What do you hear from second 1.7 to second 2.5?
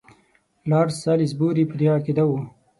دې عقیده وو.